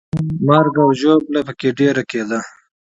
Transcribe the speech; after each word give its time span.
مرګ 0.47 0.75
او 0.83 0.89
ژوبله 0.99 1.41
پکې 1.47 1.69
ډېره 1.79 2.03
کېده. 2.11 2.39